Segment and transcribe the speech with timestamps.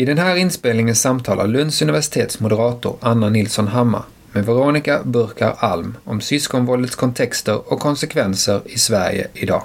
[0.00, 5.96] I den här inspelningen samtalar Lunds universitets moderator Anna Nilsson Hammar med Veronica Burkar Alm
[6.04, 9.62] om syskonvåldets kontexter och konsekvenser i Sverige idag.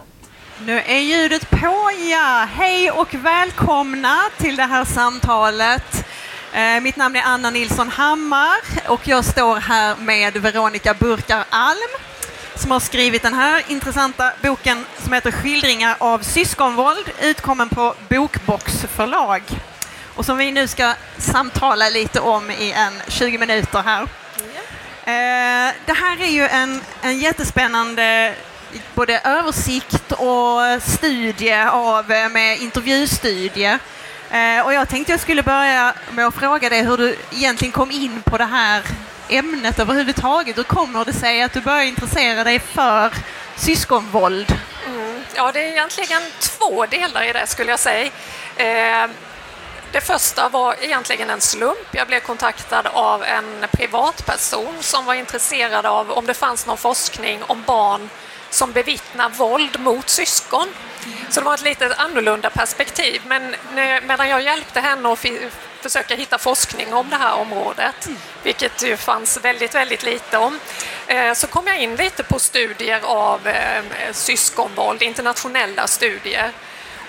[0.65, 2.47] Nu är ljudet på, ja!
[2.51, 6.05] Hej och välkomna till det här samtalet.
[6.53, 12.01] Eh, mitt namn är Anna Nilsson Hammar och jag står här med Veronica Burkar Alm
[12.55, 18.81] som har skrivit den här intressanta boken som heter Skildringar av syskonvåld utkommen på Bokbox
[18.81, 19.41] förlag
[20.15, 24.01] och som vi nu ska samtala lite om i en 20 minuter här.
[25.07, 28.35] Eh, det här är ju en, en jättespännande
[28.93, 33.79] både översikt och studie av, eh, med intervjustudie.
[34.31, 37.91] Eh, och jag tänkte jag skulle börja med att fråga dig hur du egentligen kom
[37.91, 38.83] in på det här
[39.29, 40.57] ämnet överhuvudtaget.
[40.57, 43.13] Hur kommer det sig att du började intressera dig för
[43.55, 44.59] syskonvåld?
[44.87, 45.23] Mm.
[45.35, 48.11] Ja, det är egentligen två delar i det skulle jag säga.
[49.95, 51.87] Det första var egentligen en slump.
[51.91, 57.43] Jag blev kontaktad av en privatperson som var intresserad av om det fanns någon forskning
[57.43, 58.09] om barn
[58.49, 60.67] som bevittnar våld mot syskon.
[61.29, 63.21] Så det var ett lite annorlunda perspektiv.
[63.27, 63.55] Men
[64.07, 65.25] medan jag hjälpte henne att
[65.81, 68.09] försöka hitta forskning om det här området,
[68.43, 70.59] vilket ju fanns väldigt, väldigt lite om,
[71.07, 76.51] eh, så kom jag in lite på studier av eh, syskonvåld, internationella studier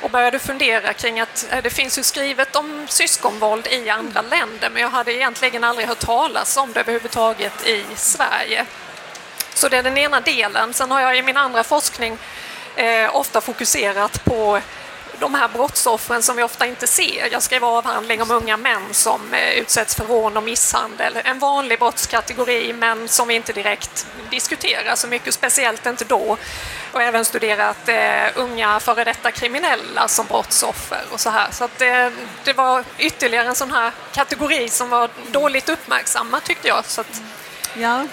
[0.03, 4.71] och började fundera kring att eh, det finns ju skrivet om syskonvåld i andra länder
[4.71, 8.67] men jag hade egentligen aldrig hört talas om det överhuvudtaget i Sverige.
[9.55, 10.75] Så det är den ena delen.
[10.75, 12.19] Sen har jag i min andra forskning
[12.77, 14.61] eh, ofta fokuserat på
[15.19, 17.29] de här brottsoffren som vi ofta inte ser.
[17.33, 21.19] Jag skrev avhandling om unga män som eh, utsätts för rån och misshandel.
[21.25, 26.37] En vanlig brottskategori men som vi inte direkt diskuterar så mycket, speciellt inte då.
[26.93, 31.49] Och även studerat eh, unga före detta kriminella som brottsoffer och så här.
[31.51, 32.09] Så att, eh,
[32.45, 36.85] det var ytterligare en sån här kategori som var dåligt uppmärksammad tyckte jag.
[36.85, 37.23] Så att,
[37.75, 38.05] ja.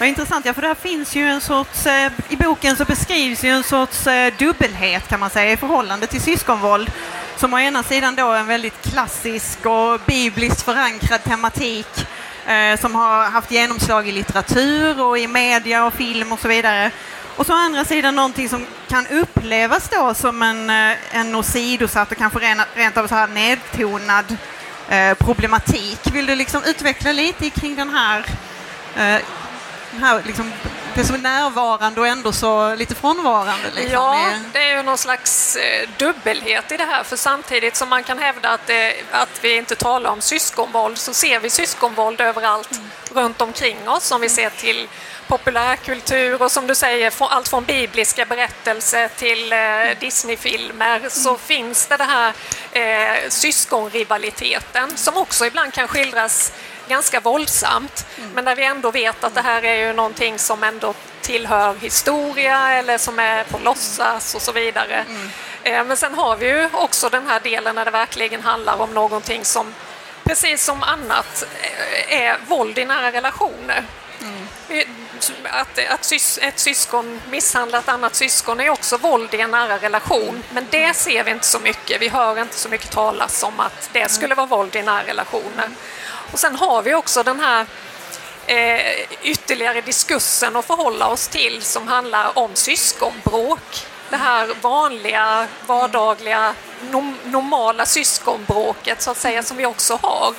[0.00, 3.48] Vad intressant, ja för där finns ju en sorts, eh, i boken så beskrivs ju
[3.48, 6.92] en sorts eh, dubbelhet kan man säga i förhållande till syskonvåld.
[7.36, 12.06] Som å ena sidan då en väldigt klassisk och bibliskt förankrad tematik
[12.46, 16.90] eh, som har haft genomslag i litteratur och i media och film och så vidare.
[17.36, 20.70] Och så å andra sidan någonting som kan upplevas då som en,
[21.10, 24.36] en åsidosatt och kanske rent, rent av så här nedtonad
[24.88, 26.00] eh, problematik.
[26.12, 28.24] Vill du liksom utveckla lite kring den här
[28.96, 29.22] eh,
[29.98, 30.52] här, liksom,
[30.94, 33.70] det som är närvarande och ändå så lite frånvarande?
[33.74, 37.88] Liksom, ja, det är ju någon slags eh, dubbelhet i det här, för samtidigt som
[37.88, 42.20] man kan hävda att, det, att vi inte talar om syskonvåld så ser vi syskonvåld
[42.20, 42.90] överallt mm.
[43.14, 44.88] runt omkring oss, om vi ser till
[45.30, 51.40] populärkultur och som du säger, allt från bibliska berättelser till eh, Disneyfilmer så mm.
[51.40, 52.32] finns det den här
[52.72, 56.52] eh, syskonrivaliteten som också ibland kan skildras
[56.88, 58.30] ganska våldsamt, mm.
[58.30, 62.72] men där vi ändå vet att det här är ju någonting som ändå tillhör historia
[62.72, 65.04] eller som är på låtsas och så vidare.
[65.08, 65.30] Mm.
[65.62, 68.94] Eh, men sen har vi ju också den här delen när det verkligen handlar om
[68.94, 69.74] någonting som
[70.24, 71.44] precis som annat
[72.08, 73.84] eh, är våld i nära relationer.
[75.28, 75.40] Mm.
[75.50, 79.78] Att, att sys, ett syskon misshandlar ett annat syskon är också våld i en nära
[79.78, 82.02] relation, men det ser vi inte så mycket.
[82.02, 85.70] Vi hör inte så mycket talas om att det skulle vara våld i nära relationer.
[86.32, 87.66] Och sen har vi också den här
[88.46, 88.80] eh,
[89.22, 93.86] ytterligare diskursen att förhålla oss till som handlar om syskonbråk.
[94.10, 96.54] Det här vanliga, vardagliga,
[97.24, 100.34] normala syskonbråket så att säga som vi också har.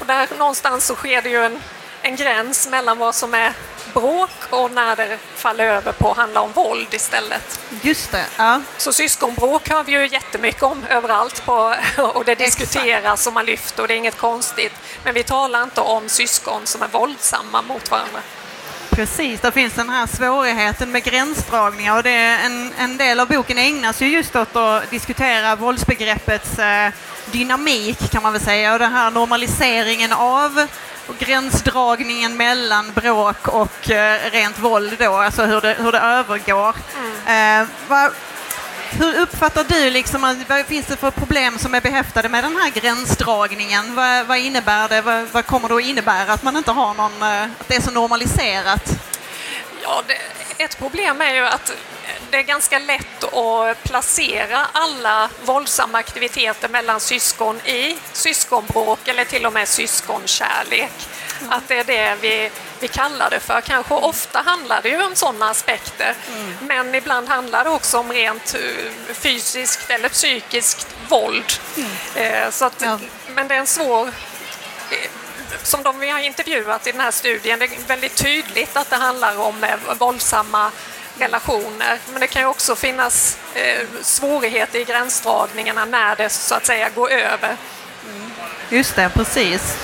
[0.00, 1.62] Och där någonstans så sker det ju en,
[2.06, 3.52] en gräns mellan vad som är
[3.94, 7.60] bråk och när det faller över på att handla om våld istället.
[7.82, 8.60] Just det, ja.
[8.76, 11.74] Så syskonbråk har vi ju jättemycket om överallt på,
[12.14, 14.72] och det diskuteras och man lyfter och det är inget konstigt.
[15.04, 18.20] Men vi talar inte om syskon som är våldsamma mot varandra.
[18.90, 23.28] Precis, det finns den här svårigheten med gränsdragningar och det är en, en del av
[23.28, 26.92] boken ägnas ju just åt att diskutera våldsbegreppets eh,
[27.32, 30.66] dynamik kan man väl säga och den här normaliseringen av
[31.06, 36.76] och gränsdragningen mellan bråk och eh, rent våld då, alltså hur det, hur det övergår.
[36.98, 37.62] Mm.
[37.62, 38.12] Eh, vad,
[38.90, 42.70] hur uppfattar du, liksom, vad finns det för problem som är behäftade med den här
[42.70, 43.94] gränsdragningen?
[43.94, 45.00] Vad, vad innebär det?
[45.02, 47.80] Vad, vad, kommer det att innebära att man inte har någon, eh, att det är
[47.80, 48.90] så normaliserat?
[49.82, 50.18] Ja, det,
[50.64, 51.72] ett problem är ju att
[52.30, 59.46] det är ganska lätt att placera alla våldsamma aktiviteter mellan syskon i syskonbråk eller till
[59.46, 60.92] och med syskonkärlek.
[61.48, 62.50] Att det är det vi,
[62.80, 63.60] vi kallar det för.
[63.60, 66.14] Kanske ofta handlar det ju om sådana aspekter.
[66.60, 71.52] Men ibland handlar det också om rent eh, fysiskt eller psykiskt våld.
[72.14, 72.98] Eh, Så att, Ja.
[73.28, 74.08] Men det är en svår
[74.90, 75.10] eh,
[75.62, 78.96] som de vi har intervjuat i den här studien, det är väldigt tydligt att det
[78.96, 79.66] handlar om
[79.98, 80.70] våldsamma
[81.18, 81.98] relationer.
[82.12, 86.88] Men det kan ju också finnas eh, svårigheter i gränsdragningarna när det så att säga
[86.88, 87.56] går över.
[88.68, 89.76] Just det, precis.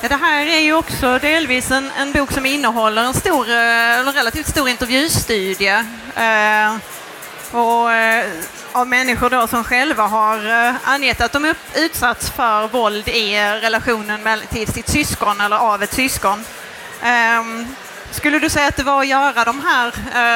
[0.00, 3.98] Ja, det här är ju också delvis en, en bok som innehåller en, stor, eh,
[3.98, 5.84] en relativt stor intervjustudie.
[6.16, 6.76] Eh,
[7.50, 8.26] och, eh,
[8.72, 14.22] av människor då som själva har eh, angett att de utsatts för våld i relationen
[14.22, 16.44] med, till sitt syskon eller av ett syskon.
[17.02, 17.66] Ehm,
[18.12, 19.92] skulle du säga att det var att göra de här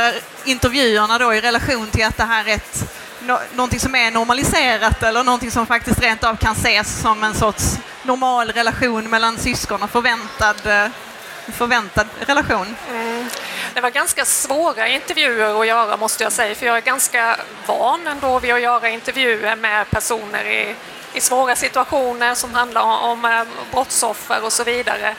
[0.09, 0.15] eh,
[0.45, 2.85] intervjuerna då i relation till att det här är ett,
[3.21, 7.35] no, någonting som är normaliserat eller någonting som faktiskt rent av kan ses som en
[7.35, 10.89] sorts normal relation mellan syskon och förväntad, eh,
[11.53, 12.77] förväntad relation?
[12.91, 13.29] Mm.
[13.75, 17.37] Det var ganska svåra intervjuer att göra måste jag säga, för jag är ganska
[17.67, 20.75] van ändå vid att göra intervjuer med personer i,
[21.13, 25.15] i svåra situationer som handlar om, om brottsoffer och så vidare.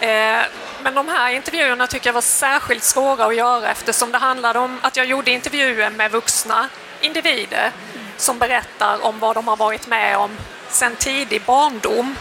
[0.00, 0.42] Eh,
[0.82, 4.78] men de här intervjuerna tycker jag var särskilt svåra att göra eftersom det handlade om
[4.82, 6.68] att jag gjorde intervjuer med vuxna
[7.00, 7.72] individer
[8.16, 10.30] som berättar om vad de har varit med om
[10.68, 12.16] sedan tidig barndom.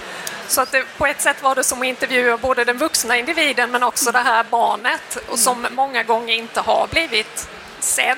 [0.47, 3.71] Så att det, på ett sätt var det som att intervjua både den vuxna individen
[3.71, 8.17] men också det här barnet och som många gånger inte har blivit sedd.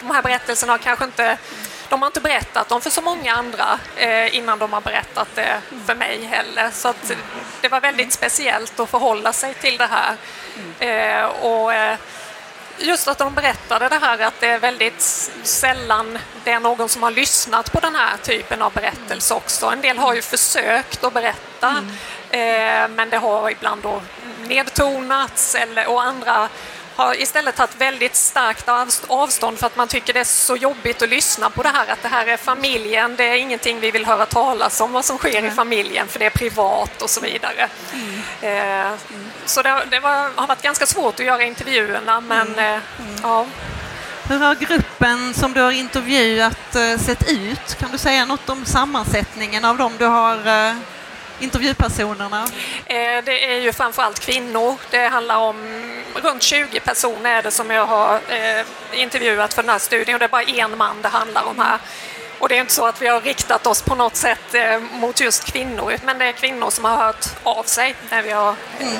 [0.00, 1.38] De här berättelserna har kanske inte
[1.88, 5.60] de har inte berättat dem för så många andra eh, innan de har berättat det
[5.86, 6.70] för mig heller.
[6.72, 6.94] Så
[7.60, 10.16] det var väldigt speciellt att förhålla sig till det här.
[10.78, 11.98] Eh, och, eh,
[12.78, 15.00] just att de berättade det här att det är väldigt
[15.42, 19.66] sällan det är någon som har lyssnat på den här typen av berättelse också.
[19.66, 21.84] En del har ju försökt att berätta
[22.30, 24.02] eh, men det har ibland då
[24.48, 26.48] nedtonats eller, och andra
[26.98, 31.02] har istället tagit väldigt starkt avst- avstånd för att man tycker det är så jobbigt
[31.02, 34.06] att lyssna på det här att det här är familjen, det är ingenting vi vill
[34.06, 37.68] höra talas om vad som sker i familjen för det är privat och så vidare.
[38.40, 38.92] Eh,
[39.44, 42.80] så det, det var, har varit ganska svårt att göra intervjuerna men eh,
[43.22, 43.46] ja.
[44.28, 47.78] Hur har gruppen som du har intervjuat eh, sett ut?
[47.78, 50.74] Kan du säga något om sammansättningen av dem du har eh,
[51.40, 52.48] intervjupersonerna?
[52.86, 54.76] Eh, det är ju framförallt kvinnor.
[54.90, 55.56] Det handlar om
[56.14, 60.18] runt 20 personer är det som jag har eh, intervjuat för den här studien och
[60.18, 61.78] det är bara en man det handlar om här.
[62.38, 65.20] Och det är inte så att vi har riktat oss på något sätt eh, mot
[65.20, 68.96] just kvinnor, men det är kvinnor som har hört av sig när vi har mm.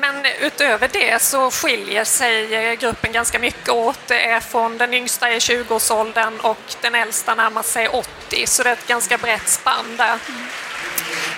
[0.00, 3.98] Men utöver det så skiljer sig gruppen ganska mycket åt.
[4.06, 8.68] Det är från den yngsta i 20-årsåldern och den äldsta närmar sig 80, så det
[8.68, 10.18] är ett ganska brett spann där.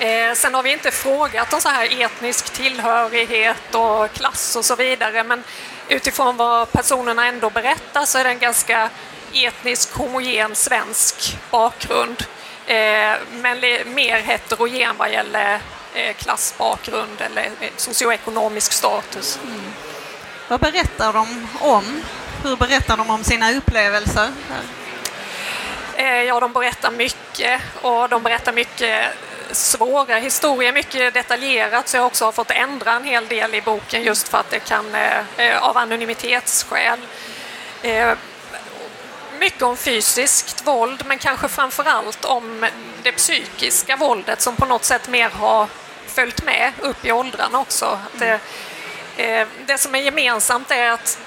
[0.00, 4.76] Eh, sen har vi inte frågat om så här etnisk tillhörighet och klass och så
[4.76, 5.44] vidare, men
[5.88, 8.90] utifrån vad personerna ändå berättar så är det en ganska
[9.32, 12.24] etnisk homogen svensk bakgrund.
[12.66, 13.60] Eh, men
[13.94, 15.60] mer heterogen vad gäller
[15.94, 19.38] eh, klassbakgrund eller eh, socioekonomisk status.
[20.48, 22.02] Vad berättar de om?
[22.44, 24.28] Hur berättar de om sina upplevelser?
[25.96, 29.08] Eh, Ja, de berättar mycket och de berättar mycket
[29.50, 34.02] svåra historier, mycket detaljerat så jag också har fått ändra en hel del i boken
[34.02, 36.98] just för att det kan, eh, eh, av anonymitetsskäl.
[37.82, 38.12] Eh,
[39.38, 42.66] mycket om fysiskt våld men kanske framför allt om
[43.02, 45.66] det psykiska våldet som på något sätt mer har
[46.06, 47.98] följt med upp i åldrarna också.
[48.12, 48.40] Det,
[49.66, 51.18] Det som är gemensamt är att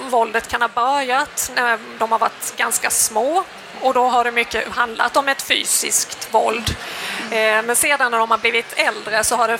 [0.00, 3.44] våldet kan ha börjat när de har varit ganska små
[3.80, 6.76] och då har det mycket handlat om ett fysiskt våld.
[7.30, 9.58] Eh, Men sedan när de har blivit äldre så har det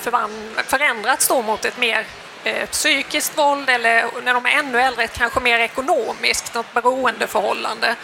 [0.67, 2.07] förändrats då mot ett mer
[2.45, 7.95] eh, psykiskt våld eller när de är ännu äldre kanske mer ekonomiskt, något beroendeförhållande.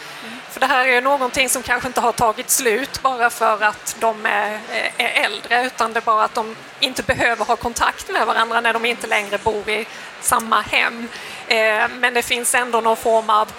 [0.49, 3.95] För det här är ju någonting som kanske inte har tagit slut bara för att
[3.99, 4.59] de är,
[4.97, 8.73] är äldre utan det är bara att de inte behöver ha kontakt med varandra när
[8.73, 9.87] de inte längre bor i
[10.21, 11.07] samma hem.
[11.47, 13.51] Eh, Men det finns ändå någon form av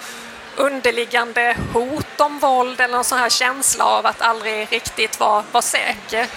[0.55, 5.61] underliggande hot om våld eller någon sån här känsla av att aldrig riktigt vara, vara
[5.61, 6.27] säker.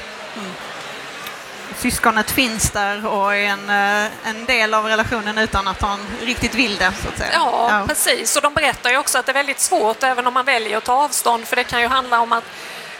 [1.78, 6.54] Syskonet finns där och är en, eh, en del av relationen utan att han riktigt
[6.54, 7.30] vill det, så att säga.
[7.32, 8.36] Ja, precis.
[8.36, 10.84] Och de berättar ju också att det är väldigt svårt även om man väljer att
[10.84, 12.44] ta avstånd för det kan ju handla om att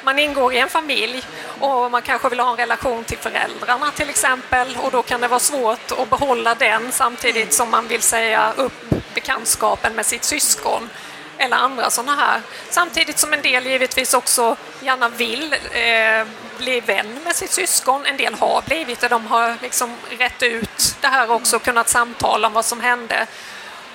[0.07, 1.23] man ingår i en familj
[1.61, 5.29] och man kanske vill ha en relation till föräldrarna till exempel och då kan det
[5.29, 8.85] vara svårt att behålla den samtidigt som man vill säga upp
[9.15, 10.91] bekantskapen med sitt syskon.
[11.39, 12.41] eller andra sådana här.
[12.71, 16.27] Samtidigt som en del givetvis också gärna vill eh,
[16.59, 18.07] bli vän med sitt syskon.
[18.07, 22.47] En del har blivit det, de har liksom rätt ut det här också, kunnat samtala
[22.47, 23.27] om vad som hände.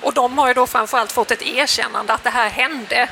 [0.02, 3.08] Och de har ju då framförallt fått ett erkännande att det här hände.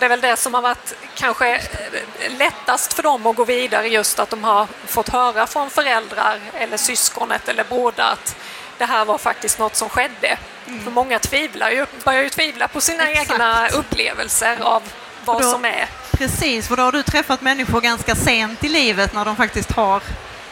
[0.00, 3.88] Det är väl det som har varit kanske eh, lättast för dem att gå vidare,
[3.88, 8.36] just att de har fått höra från föräldrar eller syskonet eller båda att
[8.78, 10.38] det här var faktiskt något som skedde.
[10.66, 10.84] Mm.
[10.84, 13.30] För många tvivlar ju, börjar ju tvivla på sina Exakt.
[13.30, 14.82] egna upplevelser av
[15.24, 15.88] vad då, som är.
[16.12, 20.02] Precis, för då har du träffat människor ganska sent i livet när de faktiskt har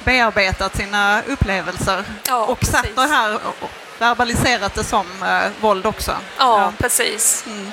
[0.05, 6.12] bearbetat sina upplevelser ja, och satt det här och verbaliserat det som uh, våld också.
[6.38, 6.73] Ja, ja.
[6.78, 7.45] precis.
[7.47, 7.73] Mm.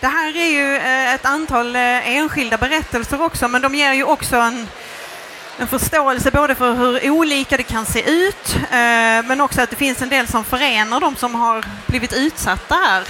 [0.00, 4.04] Det här är ju eh, ett antal eh, enskilda berättelser också, men de ger ju
[4.04, 4.68] också en
[5.60, 9.76] en förståelse både för hur olika det kan se ut eh, men också att det
[9.76, 13.04] finns en del som förenar de som har blivit utsatta här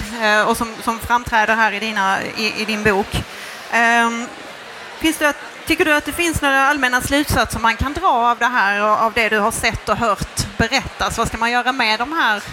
[0.47, 3.23] och som, som framträder här i, dina, i, i din bok.
[3.71, 4.25] Ehm,
[4.99, 5.33] finns det,
[5.65, 9.01] tycker du att det finns några allmänna slutsatser man kan dra av det här och
[9.01, 11.17] av det du har sett och hört berättas?
[11.17, 12.43] Vad ska man göra med de här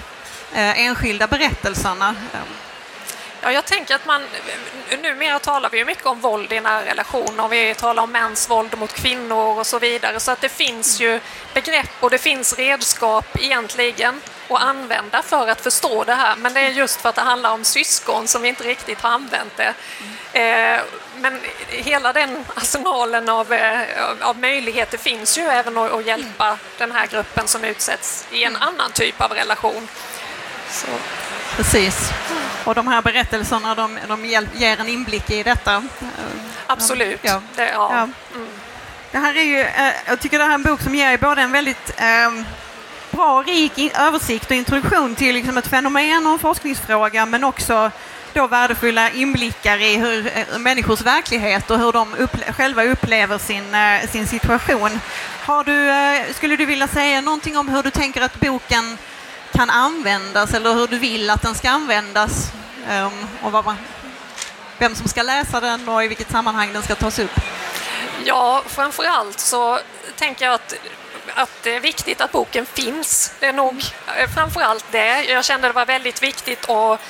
[0.54, 2.14] enskilda berättelserna?
[3.46, 4.22] Ja, jag tänker att man,
[5.02, 8.78] numera talar vi ju mycket om våld i nära relationer, vi talar om mäns våld
[8.78, 11.20] mot kvinnor och så vidare, så att det finns ju
[11.54, 16.60] begrepp och det finns redskap egentligen att använda för att förstå det här, men det
[16.60, 19.74] är just för att det handlar om syskon som vi inte riktigt har använt det.
[20.40, 20.80] Eh,
[21.16, 23.82] men hela den arsenalen av, eh,
[24.20, 28.92] av möjligheter finns ju även att hjälpa den här gruppen som utsätts i en annan
[28.92, 29.88] typ av relation.
[30.70, 30.86] Så.
[31.56, 32.10] Precis.
[32.66, 35.82] Och de här berättelserna de, de ger en inblick i detta.
[36.66, 37.20] Absolut.
[37.22, 37.42] Ja.
[37.56, 37.90] Det, ja.
[37.92, 38.08] ja.
[38.34, 38.48] Mm.
[39.12, 41.42] det här är ju, eh, jag tycker det här är en bok som ger både
[41.42, 42.44] en väldigt eh,
[43.10, 47.90] bra, rik översikt och introduktion till liksom ett fenomen och en forskningsfråga men också
[48.32, 53.74] då värdefulla inblickar i hur eh, människors verklighet och hur de upple själva upplever sin,
[53.74, 55.00] eh, sin situation.
[55.40, 58.98] Har du, skulle du vilja säga någonting om hur du tänker att boken
[59.56, 62.52] kan användas eller hur du vill att den ska användas
[62.88, 63.76] ehm, och vad man,
[64.78, 67.40] vem som ska läsa den och i vilket sammanhang den ska tas upp?
[68.24, 69.78] Ja, framför allt så
[70.16, 70.74] tänker jag att
[71.34, 73.32] att det är viktigt att boken finns.
[73.40, 73.84] Det är nog
[74.18, 75.24] eh, framför allt det.
[75.24, 77.00] Jag kände det var väldigt viktigt att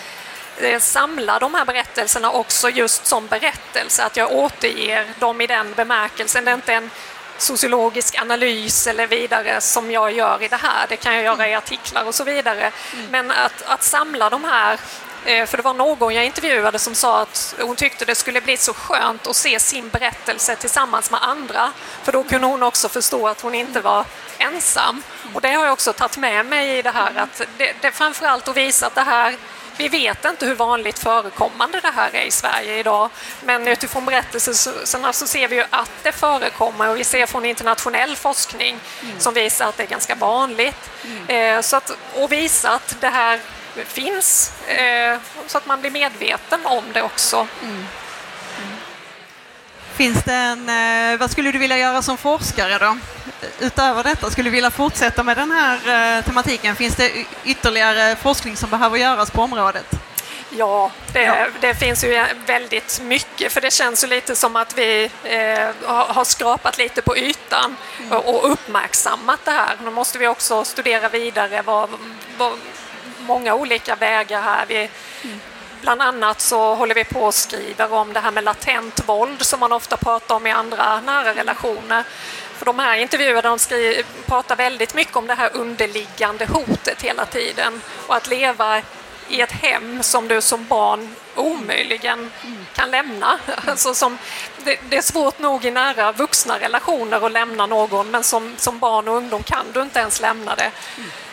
[0.60, 5.74] eh, samla de här berättelserna också just som berättelse, att jag återger dem i den
[5.74, 6.44] bemärkelsen.
[6.44, 6.90] Det är inte en
[7.38, 10.86] sociologisk analys eller vidare som jag gör i det här.
[10.88, 12.72] Det kan jag göra i artiklar och så vidare.
[12.92, 13.06] Mm.
[13.10, 14.80] Men att, att samla de här
[15.24, 18.56] eh, för det var någon jag intervjuade som sa att hon tyckte det skulle bli
[18.56, 21.72] så skönt att se sin berättelse tillsammans med andra.
[22.02, 24.04] För då kunde hon också förstå att hon inte var
[24.38, 25.02] ensam.
[25.34, 28.48] Och det har jag också tagit med mig i det här att det, det framförallt
[28.48, 29.36] att visa att det här
[29.76, 33.10] vi vet inte hur vanligt förekommande det här är i Sverige idag,
[33.44, 38.16] men utifrån berättelserna så ser vi ju att det förekommer och vi ser från internationell
[38.16, 39.20] forskning mm.
[39.20, 40.90] som visar att det är ganska vanligt.
[41.04, 41.56] Mm.
[41.56, 43.40] Eh, så att, och visa att det här
[43.84, 47.46] finns, eh, så att man blir medveten om det också.
[47.62, 47.86] Mm.
[49.96, 52.98] Finns det en, eh, vad skulle du vilja göra som forskare då?
[53.60, 56.76] Utöver detta, skulle du vilja fortsätta med den här eh, tematiken?
[56.76, 57.12] Finns det
[57.44, 59.86] ytterligare forskning som behöver göras på området?
[60.50, 61.46] Ja, det, ja.
[61.60, 66.24] det finns ju väldigt mycket, för det känns ju lite som att vi eh, har
[66.24, 68.12] skrapat lite på ytan mm.
[68.12, 69.76] och, och uppmärksammat det här.
[69.84, 71.88] Nu måste vi också studera vidare vad,
[72.38, 72.52] vad
[73.20, 74.64] många olika vägar här.
[74.68, 74.90] Vi,
[75.24, 75.40] mm
[75.86, 79.60] Bland annat så håller vi på och skriver om det här med latent våld som
[79.60, 82.04] man ofta pratar om i andra nära relationer.
[82.52, 87.24] För de här intervjuerna de skriver, pratar väldigt mycket om det här underliggande hotet hela
[87.26, 88.82] tiden och att leva
[89.28, 92.30] i ett hem som du som barn omöjligen
[92.74, 93.38] kan lämna.
[93.66, 94.18] Alltså som,
[94.64, 98.78] det, det, är svårt nog i nära vuxna relationer att lämna någon men som, som
[98.78, 100.70] barn och ungdom kan du inte ens lämna det.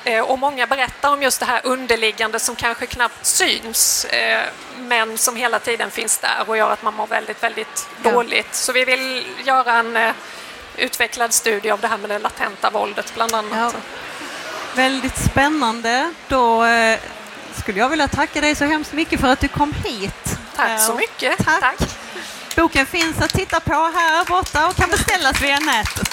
[0.03, 4.43] Eh, och många berättar om just det här underliggande som kanske knappt syns eh,
[4.77, 8.11] men som hela tiden finns där och gör att man mår väldigt, väldigt ja.
[8.11, 8.55] dåligt.
[8.55, 10.13] Så vi vill göra en eh,
[10.77, 13.73] utvecklad studie av det här med det latenta våldet bland annat.
[13.73, 13.79] Ja.
[14.75, 16.13] Väldigt spännande.
[16.27, 16.65] Då
[17.59, 20.37] skulle jag vilja tacka dig så hemskt mycket för att du kom hit.
[20.55, 21.37] Tack så mycket.
[21.45, 21.59] Tack.
[21.59, 21.79] Tack.
[22.55, 26.09] Boken finns att titta på här borta och kan beställas via nätet.